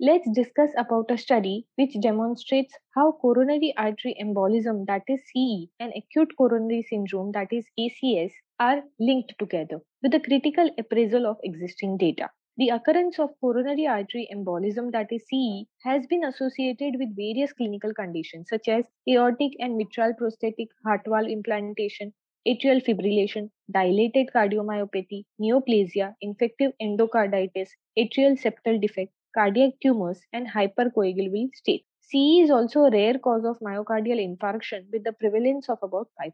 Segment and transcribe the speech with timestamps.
[0.00, 5.92] let's discuss about a study which demonstrates how coronary artery embolism, that is CE, and
[5.96, 8.30] acute coronary syndrome, that is ACS,
[8.60, 12.30] are linked together with a critical appraisal of existing data.
[12.56, 17.92] The occurrence of coronary artery embolism, that is CE, has been associated with various clinical
[17.92, 22.12] conditions such as aortic and mitral prosthetic heart valve implantation,
[22.46, 31.84] atrial fibrillation, dilated cardiomyopathy, neoplasia, infective endocarditis, atrial septal defect, cardiac tumors, and hypercoagulable state.
[32.00, 36.32] CE is also a rare cause of myocardial infarction with the prevalence of about 5%.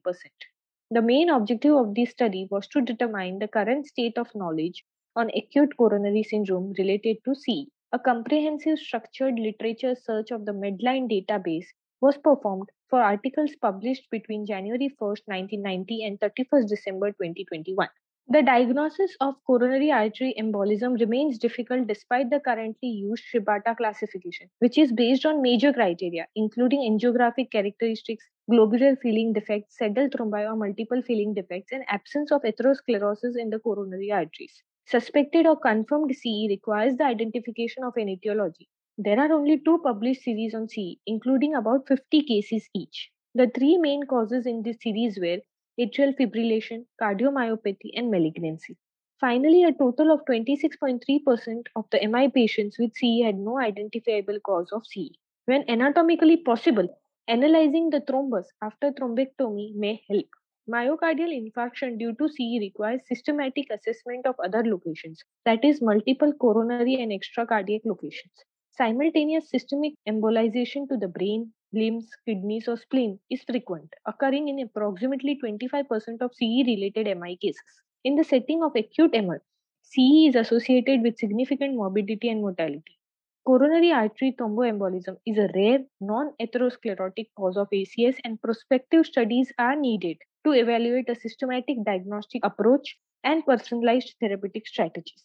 [0.91, 5.31] The main objective of this study was to determine the current state of knowledge on
[5.37, 7.69] acute coronary syndrome related to CE.
[7.93, 11.67] A comprehensive structured literature search of the Medline database
[12.01, 17.87] was performed for articles published between January 1, 1990 and 31 December 2021.
[18.29, 24.77] The diagnosis of coronary artery embolism remains difficult despite the currently used Shibata classification, which
[24.77, 31.01] is based on major criteria, including angiographic characteristics, globular filling defects, saddle thrombi or multiple
[31.01, 34.63] filling defects, and absence of atherosclerosis in the coronary arteries.
[34.87, 38.69] Suspected or confirmed CE requires the identification of an etiology.
[38.99, 43.11] There are only two published series on CE, including about 50 cases each.
[43.35, 45.39] The three main causes in this series were
[45.79, 48.77] atrial fibrillation, cardiomyopathy, and malignancy.
[49.21, 54.71] Finally, a total of 26.3% of the MI patients with CE had no identifiable cause
[54.73, 55.17] of CE.
[55.47, 56.89] When anatomically possible,
[57.29, 60.27] analyzing the thrombus after thrombectomy may help.
[60.69, 66.95] Myocardial infarction due to CE requires systematic assessment of other locations, that is, multiple coronary
[66.95, 68.33] and extracardiac locations.
[68.71, 75.39] Simultaneous systemic embolization to the brain, limbs, kidneys, or spleen is frequent, occurring in approximately
[75.45, 77.83] 25% of CE related MI cases.
[78.05, 79.39] In the setting of acute MI,
[79.83, 82.99] CE is associated with significant morbidity and mortality.
[83.47, 89.77] Coronary artery thromboembolism is a rare, non atherosclerotic cause of ACS, and prospective studies are
[89.77, 90.17] needed
[90.47, 95.23] to evaluate a systematic diagnostic approach and personalized therapeutic strategies.